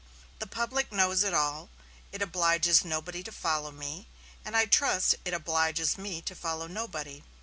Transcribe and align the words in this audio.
The 0.39 0.47
public 0.47 0.91
knows 0.91 1.21
it 1.23 1.31
all. 1.31 1.69
It 2.11 2.23
obliges 2.23 2.83
nobody 2.83 3.21
to 3.21 3.31
follow 3.31 3.69
me, 3.69 4.07
and 4.43 4.57
I 4.57 4.65
trust 4.65 5.13
it 5.25 5.33
obliges 5.35 5.95
me 5.95 6.23
to 6.23 6.33
follow 6.33 6.65
nobody. 6.65 7.21